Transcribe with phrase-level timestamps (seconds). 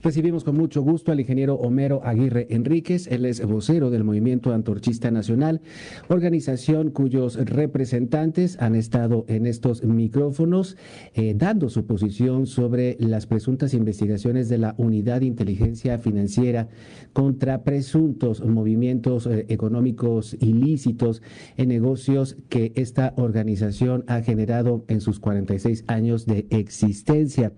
[0.00, 3.08] Recibimos con mucho gusto al ingeniero Homero Aguirre Enríquez.
[3.08, 5.60] Él es vocero del Movimiento Antorchista Nacional,
[6.06, 10.76] organización cuyos representantes han estado en estos micrófonos
[11.14, 16.68] eh, dando su posición sobre las presuntas investigaciones de la Unidad de Inteligencia Financiera
[17.12, 21.22] contra presuntos movimientos eh, económicos ilícitos
[21.56, 27.52] en negocios que esta organización ha generado en sus 46 años de existencia.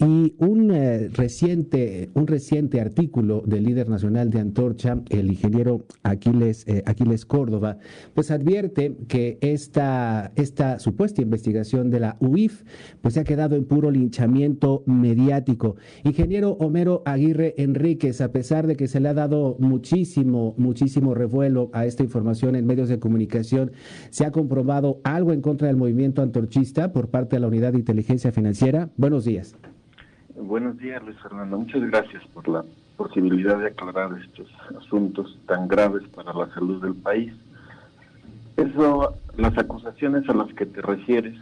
[0.00, 1.81] Y un eh, reciente
[2.14, 7.78] un reciente artículo del líder nacional de Antorcha, el ingeniero Aquiles, eh, Aquiles Córdoba,
[8.14, 12.64] pues advierte que esta, esta supuesta investigación de la UIF
[13.00, 15.76] pues se ha quedado en puro linchamiento mediático.
[16.04, 21.70] Ingeniero Homero Aguirre Enríquez, a pesar de que se le ha dado muchísimo, muchísimo revuelo
[21.72, 23.72] a esta información en medios de comunicación,
[24.10, 27.78] ¿se ha comprobado algo en contra del movimiento antorchista por parte de la Unidad de
[27.78, 28.90] Inteligencia Financiera?
[28.96, 29.56] Buenos días.
[30.44, 31.56] Buenos días, Luis Fernando.
[31.56, 32.64] Muchas gracias por la
[32.96, 37.32] posibilidad de aclarar estos asuntos tan graves para la salud del país.
[38.56, 41.38] Eso, las acusaciones a las que te refieres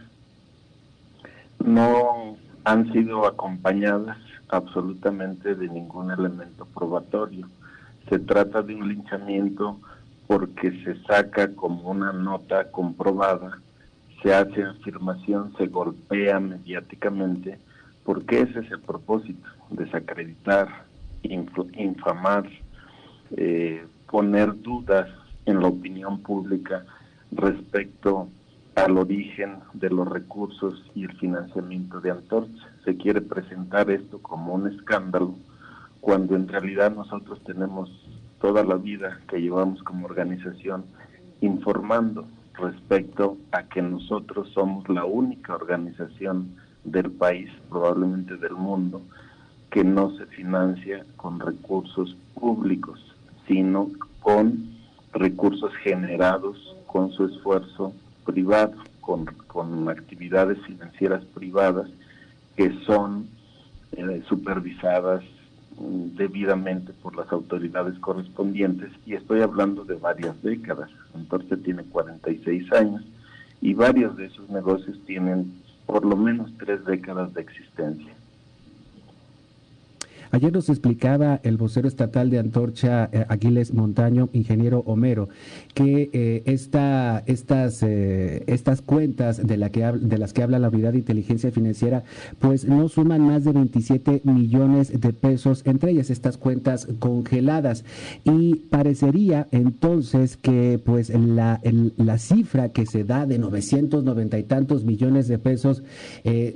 [1.65, 7.49] no han sido acompañadas absolutamente de ningún elemento probatorio.
[8.07, 9.79] Se trata de un linchamiento
[10.27, 13.59] porque se saca como una nota comprobada,
[14.21, 17.57] se hace afirmación, se golpea mediáticamente
[18.03, 20.85] porque ese es el propósito, desacreditar,
[21.23, 22.49] infamar,
[23.37, 25.07] eh, poner dudas
[25.45, 26.85] en la opinión pública
[27.31, 28.27] respecto
[28.75, 32.69] al origen de los recursos y el financiamiento de Antorcha.
[32.85, 35.35] Se quiere presentar esto como un escándalo,
[35.99, 37.89] cuando en realidad nosotros tenemos
[38.39, 40.85] toda la vida que llevamos como organización
[41.41, 42.25] informando
[42.55, 49.01] respecto a que nosotros somos la única organización del país, probablemente del mundo,
[49.69, 52.99] que no se financia con recursos públicos,
[53.47, 53.89] sino
[54.21, 54.71] con
[55.13, 57.93] recursos generados con su esfuerzo
[58.25, 59.27] privado, con,
[59.89, 61.89] actividades financieras privadas
[62.55, 63.27] que son
[63.93, 65.23] eh, supervisadas
[65.77, 70.89] mm, debidamente por las autoridades correspondientes y estoy hablando de varias décadas.
[71.15, 73.03] Entonces tiene 46 años
[73.61, 75.53] y varios de esos negocios tienen
[75.91, 78.13] por lo menos tres décadas de existencia.
[80.33, 85.27] Ayer nos explicaba el vocero estatal de Antorcha, eh, Aquiles Montaño, ingeniero Homero,
[85.73, 90.69] que eh, esta, estas, eh, estas cuentas de, la que, de las que habla la
[90.69, 92.05] unidad de inteligencia financiera,
[92.39, 97.83] pues no suman más de 27 millones de pesos, entre ellas estas cuentas congeladas.
[98.23, 101.59] Y parecería entonces que pues la,
[101.97, 105.83] la cifra que se da de 990 y tantos millones de pesos,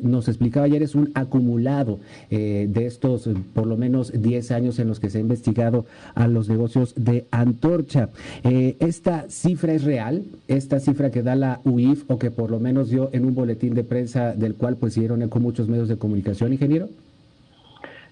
[0.01, 1.99] nos explicaba ayer, es un acumulado
[2.29, 3.27] de estos
[3.65, 8.09] lo menos 10 años en los que se ha investigado a los negocios de Antorcha.
[8.43, 10.23] Eh, ¿Esta cifra es real?
[10.47, 13.73] ¿Esta cifra que da la UIF o que por lo menos dio en un boletín
[13.73, 16.89] de prensa del cual pues dieron con muchos medios de comunicación, ingeniero?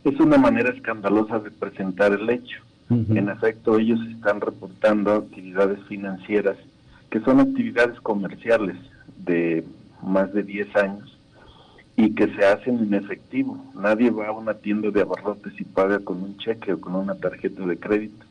[0.04, 2.62] Es una manera escandalosa de presentar el hecho.
[2.90, 6.58] En efecto, ellos están reportando actividades financieras
[7.10, 8.76] que son actividades comerciales
[9.26, 9.64] de
[10.02, 11.13] más de 10 años
[11.96, 13.58] y que se hacen en efectivo.
[13.76, 17.16] Nadie va a una tienda de abarrotes y paga con un cheque o con una
[17.16, 18.26] tarjeta de crédito.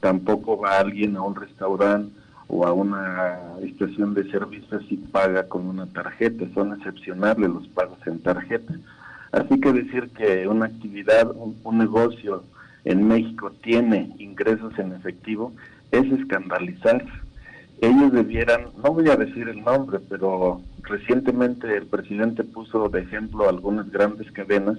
[0.00, 2.12] Tampoco va alguien a un restaurante
[2.48, 6.44] o a una estación de servicios y paga con una tarjeta.
[6.54, 8.74] Son excepcionales los pagos en tarjeta.
[9.32, 12.44] Así que decir que una actividad, un, negocio
[12.84, 15.52] en México tiene ingresos en efectivo
[15.90, 17.04] es escandalizar.
[17.80, 23.48] Ellos debieran, no voy a decir el nombre, pero recientemente el presidente puso de ejemplo
[23.48, 24.78] algunas grandes cadenas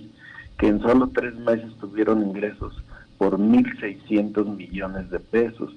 [0.57, 2.73] que en solo tres meses tuvieron ingresos
[3.19, 5.71] por 1.600 millones de pesos.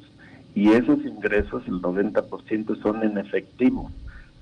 [0.55, 3.91] Y esos ingresos, el 90% son en efectivo.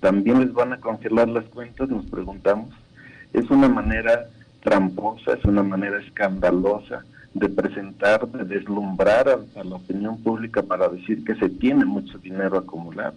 [0.00, 2.72] También les van a congelar las cuentas, nos preguntamos.
[3.32, 4.28] Es una manera
[4.62, 10.88] tramposa, es una manera escandalosa de presentar, de deslumbrar a, a la opinión pública para
[10.88, 13.16] decir que se tiene mucho dinero acumulado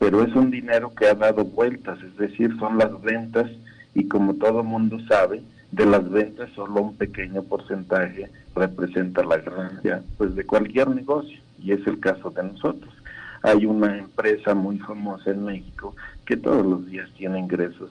[0.00, 3.50] pero es un dinero que ha dado vueltas, es decir, son las ventas
[3.94, 5.42] y como todo mundo sabe,
[5.72, 11.72] de las ventas solo un pequeño porcentaje representa la ganancia pues de cualquier negocio y
[11.72, 12.92] es el caso de nosotros.
[13.42, 15.94] Hay una empresa muy famosa en México
[16.24, 17.90] que todos los días tiene ingresos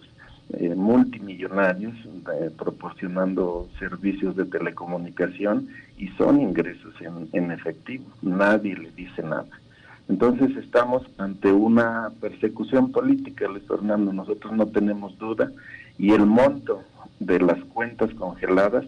[0.53, 5.67] eh, multimillonarios eh, proporcionando servicios de telecomunicación
[5.97, 8.05] y son ingresos en, en efectivo.
[8.21, 9.47] Nadie le dice nada.
[10.07, 15.51] Entonces estamos ante una persecución política, Luis Fernando, nosotros no tenemos duda,
[15.99, 16.81] y el monto
[17.19, 18.85] de las cuentas congeladas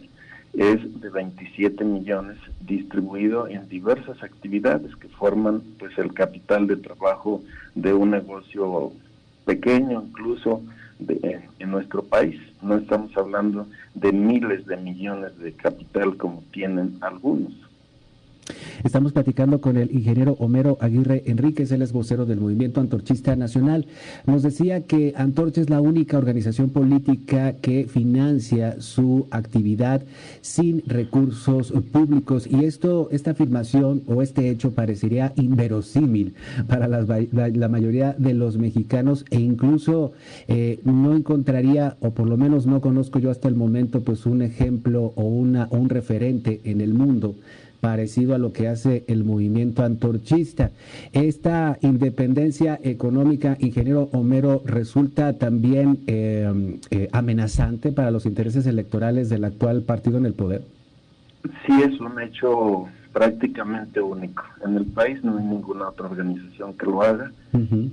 [0.54, 7.42] es de 27 millones distribuido en diversas actividades que forman pues el capital de trabajo
[7.76, 8.92] de un negocio
[9.46, 10.62] pequeño incluso
[11.02, 12.40] de, en nuestro país.
[12.62, 17.54] No estamos hablando de miles de millones de capital como tienen algunos.
[18.84, 23.86] Estamos platicando con el ingeniero Homero Aguirre Enríquez, él es vocero del Movimiento Antorchista Nacional.
[24.26, 30.02] Nos decía que Antorcha es la única organización política que financia su actividad
[30.42, 36.34] sin recursos públicos y esto, esta afirmación o este hecho parecería inverosímil
[36.68, 40.14] para la, mayoría de los mexicanos e incluso
[40.48, 44.42] eh, no encontraría, o por lo menos no conozco yo hasta el momento, pues un
[44.42, 47.36] ejemplo o, una, o un referente en el mundo
[47.82, 50.72] parecido a lo que hace el movimiento antorchista.
[51.12, 59.44] Esta independencia económica, ingeniero Homero, resulta también eh, eh, amenazante para los intereses electorales del
[59.44, 60.64] actual partido en el poder.
[61.66, 64.44] Sí, es un hecho prácticamente único.
[64.64, 67.32] En el país no hay ninguna otra organización que lo haga.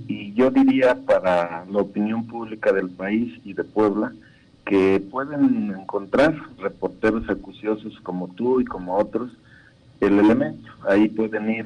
[0.07, 4.13] Y yo diría para la opinión pública del país y de Puebla,
[4.65, 9.31] que pueden encontrar reporteros acuciosos como tú y como otros,
[10.01, 10.69] el elemento.
[10.87, 11.65] Ahí pueden ir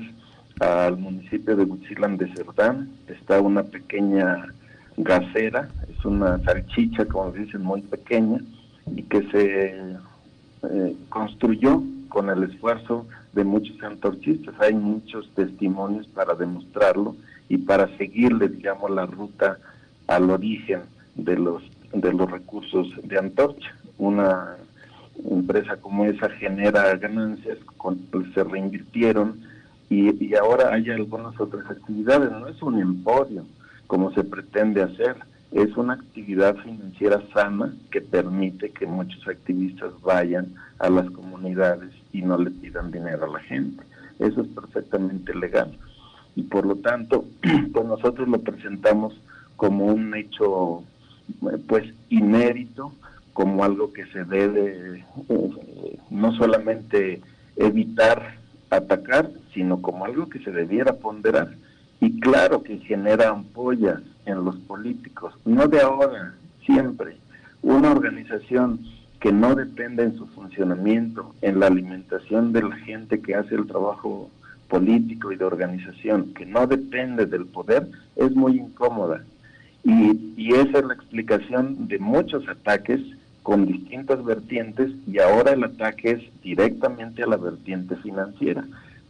[0.59, 4.53] al municipio de Huitzilán de Cerdán, está una pequeña
[4.97, 8.39] gasera, es una salchicha, como dicen, muy pequeña,
[8.95, 9.97] y que se
[10.69, 14.53] eh, construyó con el esfuerzo de muchos antorchistas.
[14.59, 17.15] Hay muchos testimonios para demostrarlo
[17.49, 19.57] y para seguirle, digamos, la ruta
[20.07, 20.81] al origen
[21.15, 21.63] de los
[21.93, 23.75] de los recursos de antorcha.
[23.97, 24.57] Una
[25.29, 27.57] empresa como esa genera ganancias,
[28.11, 29.41] pues, se reinvirtieron
[29.89, 32.31] y, y ahora hay algunas otras actividades.
[32.31, 33.45] No es un emporio
[33.87, 35.17] como se pretende hacer,
[35.51, 42.23] es una actividad financiera sana que permite que muchos activistas vayan a las comunidades y
[42.23, 43.83] no le pidan dinero a la gente.
[44.17, 45.77] Eso es perfectamente legal.
[46.35, 47.25] Y por lo tanto,
[47.73, 49.13] pues nosotros lo presentamos
[49.55, 50.83] como un hecho
[51.67, 52.93] pues inédito,
[53.33, 57.21] como algo que se debe eh, no solamente
[57.55, 58.37] evitar
[58.69, 61.55] atacar, sino como algo que se debiera ponderar.
[61.99, 66.35] Y claro que genera ampollas en los políticos, no de ahora,
[66.65, 67.17] siempre.
[67.61, 68.79] Una organización
[69.19, 73.67] que no depende en su funcionamiento, en la alimentación de la gente que hace el
[73.67, 74.29] trabajo
[74.67, 79.23] político y de organización, que no depende del poder, es muy incómoda.
[79.83, 82.99] Y, y esa es la explicación de muchos ataques
[83.43, 88.65] con distintas vertientes y ahora el ataque es directamente a la vertiente financiera.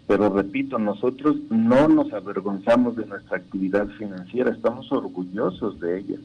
[0.08, 6.18] Pero repito, nosotros no nos avergonzamos de nuestra actividad financiera, estamos orgullosos de ella.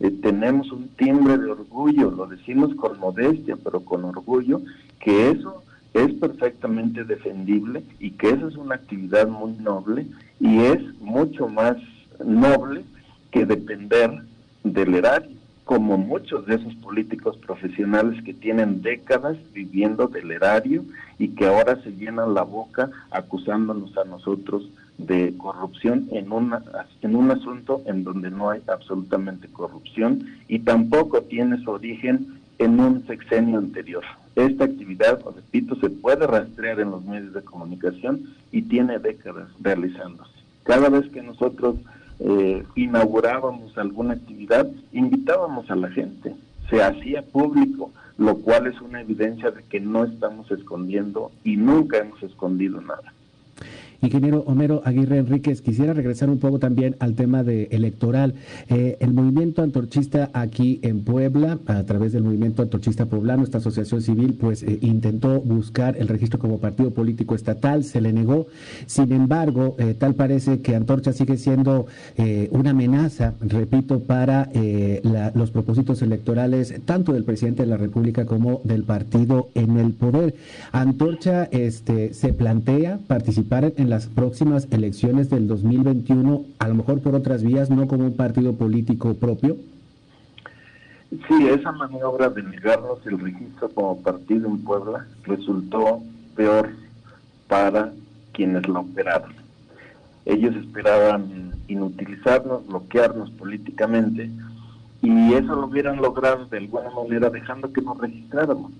[0.00, 4.62] Eh, tenemos un timbre de orgullo, lo decimos con modestia, pero con orgullo,
[4.98, 10.06] que eso es perfectamente defendible y que esa es una actividad muy noble
[10.40, 11.76] y es mucho más
[12.24, 12.84] noble
[13.30, 14.22] que depender
[14.64, 15.39] del erario
[15.70, 20.84] como muchos de esos políticos profesionales que tienen décadas viviendo del erario
[21.16, 24.68] y que ahora se llenan la boca acusándonos a nosotros
[24.98, 26.60] de corrupción en, una,
[27.02, 32.80] en un asunto en donde no hay absolutamente corrupción y tampoco tiene su origen en
[32.80, 34.02] un sexenio anterior.
[34.34, 40.32] Esta actividad, repito, se puede rastrear en los medios de comunicación y tiene décadas realizándose.
[40.64, 41.76] Cada vez que nosotros
[42.20, 46.34] eh, inaugurábamos alguna actividad, invitábamos a la gente,
[46.68, 51.98] se hacía público, lo cual es una evidencia de que no estamos escondiendo y nunca
[51.98, 53.14] hemos escondido nada.
[54.02, 58.34] Ingeniero Homero Aguirre Enríquez, quisiera regresar un poco también al tema de electoral.
[58.68, 64.00] Eh, el movimiento antorchista aquí en Puebla, a través del movimiento antorchista poblano, esta asociación
[64.00, 68.46] civil, pues eh, intentó buscar el registro como partido político estatal, se le negó.
[68.86, 71.86] Sin embargo, eh, tal parece que Antorcha sigue siendo
[72.50, 74.50] una amenaza, repito, para
[75.34, 80.34] los propósitos electorales tanto del presidente de la República como del partido en el poder.
[80.72, 87.16] Antorcha este, se plantea participar en las próximas elecciones del 2021, a lo mejor por
[87.16, 89.56] otras vías, no como un partido político propio?
[91.10, 96.00] Sí, esa maniobra de negarnos el registro como partido en Puebla resultó
[96.36, 96.70] peor
[97.48, 97.92] para
[98.32, 99.32] quienes la operaron.
[100.24, 104.30] Ellos esperaban inutilizarnos, bloquearnos políticamente
[105.02, 108.70] Y eso lo hubieran logrado de alguna manera dejando que nos registráramos.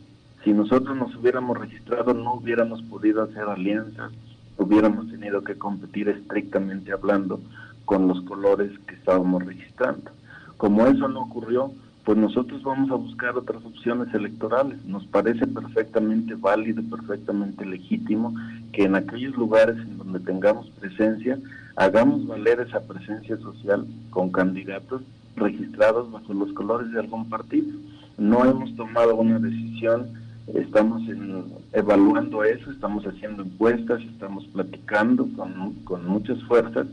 [0.45, 4.13] Si nosotros nos hubiéramos registrado no hubiéramos podido hacer alianzas,
[4.61, 7.41] hubiéramos tenido que competir estrictamente hablando
[7.87, 10.11] con los colores que estábamos registrando.
[10.59, 11.73] Como eso no ocurrió,
[12.05, 14.85] pues nosotros vamos a buscar otras opciones electorales.
[14.85, 18.35] Nos parece perfectamente válido, perfectamente legítimo
[18.73, 21.39] que en aquellos lugares en donde tengamos presencia,
[21.77, 25.03] hagamos valer esa presencia social con candidatos
[25.37, 27.73] registrados bajo los colores de algún partido.
[28.19, 30.11] No hemos tomado una decisión,
[30.55, 31.03] estamos
[31.73, 36.87] evaluando eso, estamos haciendo encuestas, estamos platicando con, con muchas fuerzas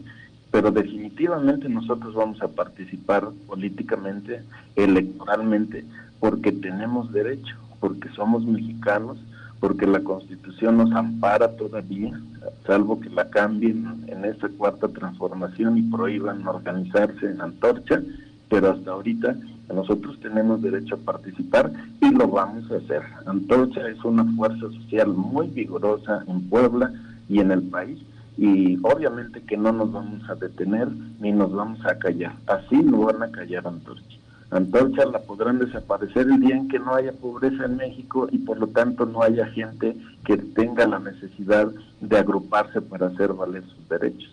[0.51, 4.41] pero definitivamente nosotros vamos a participar políticamente,
[4.75, 5.85] electoralmente,
[6.19, 9.17] porque tenemos derecho, porque somos mexicanos,
[9.59, 12.19] porque la Constitución nos ampara todavía,
[12.65, 18.01] salvo que la cambien en esta cuarta transformación y prohíban organizarse en antorcha,
[18.49, 19.35] pero hasta ahorita
[19.73, 21.71] nosotros tenemos derecho a participar
[22.01, 23.01] y lo vamos a hacer.
[23.25, 26.91] Antorcha es una fuerza social muy vigorosa en Puebla
[27.27, 27.99] y en el país
[28.37, 30.87] y obviamente que no nos vamos a detener
[31.19, 32.33] ni nos vamos a callar.
[32.45, 34.17] Así no van a callar Antorcha.
[34.49, 38.59] Antorcha la podrán desaparecer el día en que no haya pobreza en México y por
[38.59, 41.67] lo tanto no haya gente que tenga la necesidad
[41.99, 44.31] de agruparse para hacer valer sus derechos.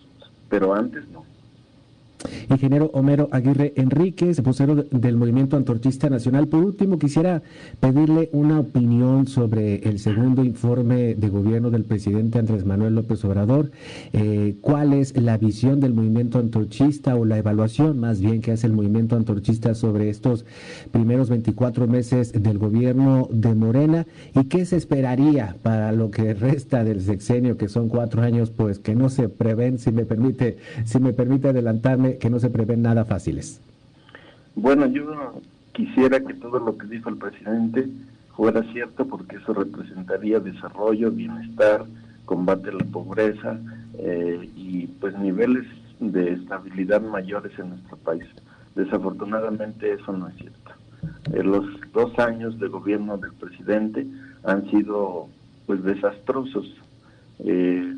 [0.49, 1.25] Pero antes no.
[2.49, 6.47] Ingeniero Homero Aguirre Enríquez, vocero del Movimiento Antorchista Nacional.
[6.47, 7.41] Por último, quisiera
[7.79, 13.71] pedirle una opinión sobre el segundo informe de gobierno del presidente Andrés Manuel López Obrador.
[14.13, 18.67] Eh, ¿Cuál es la visión del movimiento antorchista o la evaluación más bien que hace
[18.67, 20.45] el movimiento antorchista sobre estos
[20.91, 24.05] primeros 24 meses del gobierno de Morena?
[24.33, 28.79] ¿Y qué se esperaría para lo que resta del sexenio, que son cuatro años, pues
[28.79, 32.81] que no se prevén, si me permite, si me permite adelantarme, que no se prevén
[32.81, 33.61] nada fáciles?
[34.55, 35.33] Bueno, yo
[35.73, 37.87] quisiera que todo lo que dijo el presidente
[38.35, 41.85] fuera cierto porque eso representaría desarrollo, bienestar,
[42.25, 43.59] combate a la pobreza
[43.97, 45.65] eh, y pues niveles
[45.99, 48.25] de estabilidad mayores en nuestro país.
[48.75, 50.71] Desafortunadamente eso no es cierto.
[51.33, 54.05] Eh, los dos años de gobierno del presidente
[54.43, 55.27] han sido
[55.65, 56.73] pues desastrosos.
[57.39, 57.93] Eh,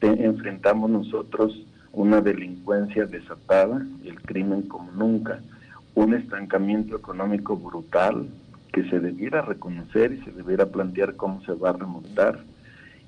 [0.00, 1.56] enfrentamos nosotros
[1.92, 5.40] una delincuencia desatada, el crimen como nunca,
[5.94, 8.28] un estancamiento económico brutal
[8.72, 12.40] que se debiera reconocer y se debiera plantear cómo se va a remontar.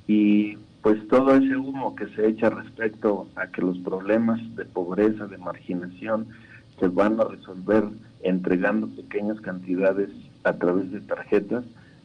[0.06, 5.26] Y pues todo ese humo que se echa respecto a que los problemas de pobreza,
[5.26, 6.26] de marginación,
[6.78, 7.84] se van a resolver
[8.22, 10.10] entregando pequeñas cantidades
[10.42, 11.64] a través de tarjetas,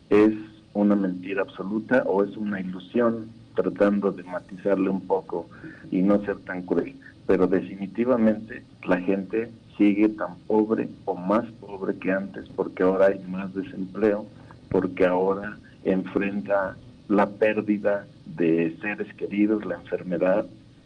[0.09, 0.33] es
[0.73, 5.49] una mentira absoluta o es una ilusión tratando de matizarle un poco
[5.91, 6.95] y no ser tan cruel.
[7.27, 13.19] Pero definitivamente la gente sigue tan pobre o más pobre que antes porque ahora hay
[13.27, 14.25] más desempleo,
[14.69, 16.75] porque ahora enfrenta
[17.07, 20.45] la pérdida de seres queridos, la enfermedad.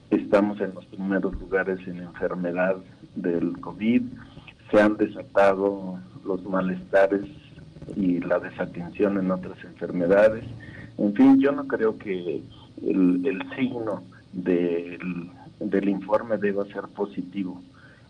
[0.09, 2.77] Estamos en los primeros lugares en enfermedad
[3.15, 4.03] del COVID.
[4.71, 7.25] Se han desatado los malestares
[7.95, 10.45] y la desatención en otras enfermedades.
[10.97, 12.41] En fin, yo no creo que
[12.81, 17.61] el, signo del, del informe debe ser positivo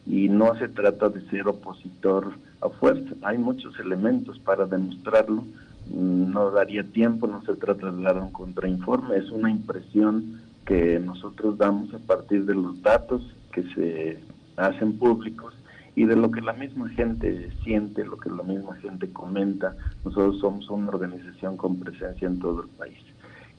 [0.06, 3.16] y no se trata de ser opositor a fuerza.
[3.22, 5.44] Hay muchos elementos para demostrarlo.
[5.90, 11.58] No daría tiempo, no se trata de dar un contrainforme, es una impresión que nosotros
[11.58, 13.22] damos a partir de los datos
[13.52, 14.20] que se
[14.56, 15.54] hacen públicos
[15.96, 19.76] y de lo que la misma gente siente, lo que la misma gente comenta.
[20.04, 22.98] Nosotros somos una organización con presencia en todo el país.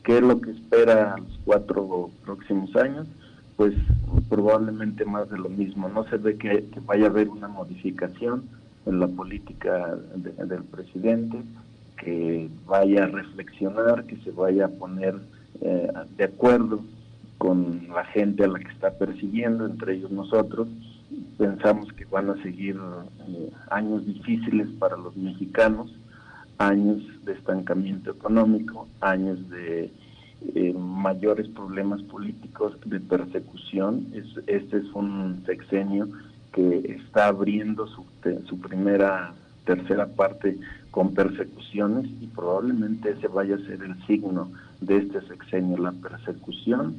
[0.02, 3.06] ¿Qué es lo que espera a los cuatro próximos años?
[3.56, 3.74] Pues
[4.28, 5.88] probablemente más de lo mismo.
[5.88, 8.44] No se ve que, vaya a haber una modificación
[8.84, 11.38] en la política del presidente,
[11.96, 15.14] que vaya a reflexionar, que se vaya a poner
[15.60, 16.84] eh, de acuerdo
[17.38, 20.68] con la gente a la que está persiguiendo, entre ellos nosotros.
[21.38, 22.76] Pensamos que van a seguir
[23.28, 25.92] eh, años difíciles para los mexicanos,
[26.58, 29.90] años de estancamiento económico, años de
[30.54, 34.06] eh, mayores problemas políticos, de persecución.
[34.12, 36.08] Es, este es un sexenio
[36.52, 38.04] que está abriendo su,
[38.46, 40.58] su primera, tercera parte
[40.92, 46.94] con persecuciones y probablemente ese vaya a ser el signo de este sexenio, la persecución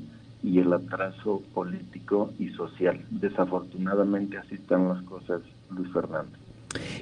[0.46, 3.04] y el atraso político y social.
[3.10, 6.45] Desafortunadamente así están las cosas, Luis Fernando.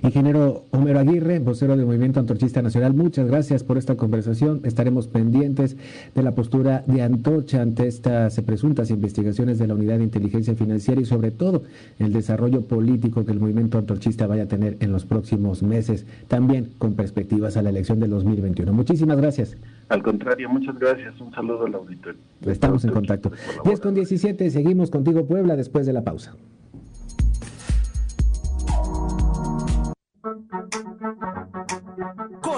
[0.02, 4.62] Ingeniero Homero Aguirre, vocero del Movimiento Antorchista Nacional, muchas gracias por esta conversación.
[4.64, 5.78] Estaremos pendientes
[6.14, 11.02] de la postura de Antorcha ante estas presuntas investigaciones de la Unidad de Inteligencia Financiera
[11.02, 11.64] y sobre todo
[12.00, 16.72] el desarrollo político que el movimiento antorchista vaya a tener en los próximos meses, también
[16.78, 18.74] con perspectivas a la elección del 2021.
[18.74, 19.58] Muchísimas gracias.
[19.90, 21.20] Al contrario, muchas gracias.
[21.20, 22.20] Un saludo al auditorio.
[22.46, 23.32] Estamos en contacto.
[23.66, 26.36] 10 con 17, seguimos contigo Puebla después de la pausa.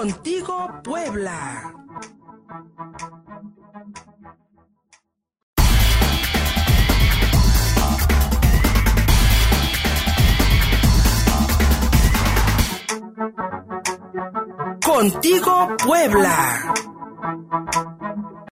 [0.06, 1.74] Contigo Puebla.
[14.80, 16.85] Contigo Puebla.